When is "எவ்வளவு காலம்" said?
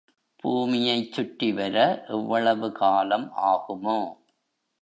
2.07-3.27